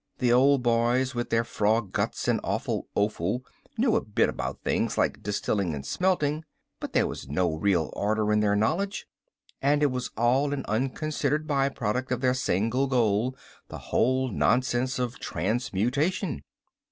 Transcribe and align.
The 0.17 0.33
old 0.33 0.63
boys 0.63 1.13
with 1.13 1.29
their 1.29 1.43
frog 1.43 1.91
guts 1.91 2.27
and 2.27 2.39
awful 2.43 2.87
offal 2.95 3.45
knew 3.77 3.95
a 3.95 4.03
bit 4.03 4.29
about 4.29 4.63
things 4.63 4.97
like 4.97 5.21
distilling 5.21 5.75
and 5.75 5.85
smelting. 5.85 6.43
But 6.79 6.93
there 6.93 7.05
was 7.05 7.29
no 7.29 7.53
real 7.53 7.91
order 7.93 8.33
to 8.33 8.41
their 8.41 8.55
knowledge, 8.55 9.05
and 9.61 9.83
it 9.83 9.91
was 9.91 10.09
all 10.17 10.53
an 10.53 10.65
unconsidered 10.67 11.45
by 11.45 11.69
product 11.69 12.11
of 12.11 12.21
their 12.21 12.33
single 12.33 12.87
goal, 12.87 13.35
the 13.67 13.77
whole 13.77 14.31
nonsense 14.31 14.97
of 14.97 15.19
transmutation." 15.19 16.41